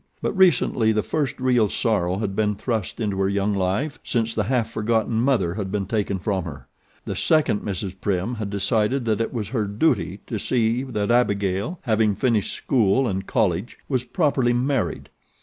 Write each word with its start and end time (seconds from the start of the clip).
But 0.19 0.33
recently 0.35 0.91
the 0.91 1.03
first 1.03 1.39
real 1.39 1.69
sorrow 1.69 2.17
had 2.17 2.35
been 2.35 2.55
thrust 2.55 2.99
into 2.99 3.19
her 3.21 3.29
young 3.29 3.53
life 3.53 3.99
since 4.03 4.33
the 4.33 4.45
half 4.45 4.67
forgotten 4.71 5.21
mother 5.21 5.53
had 5.53 5.71
been 5.71 5.85
taken 5.85 6.17
from 6.17 6.43
her. 6.43 6.65
The 7.05 7.15
second 7.15 7.59
Mrs. 7.61 7.93
Prim 8.01 8.33
had 8.33 8.49
decided 8.49 9.05
that 9.05 9.21
it 9.21 9.31
was 9.31 9.49
her 9.49 9.65
'duty' 9.65 10.21
to 10.25 10.39
see 10.39 10.81
that 10.81 11.11
Abigail, 11.11 11.77
having 11.83 12.15
finished 12.15 12.55
school 12.55 13.07
and 13.07 13.27
college, 13.27 13.77
was 13.87 14.03
properly 14.03 14.53
married. 14.53 15.09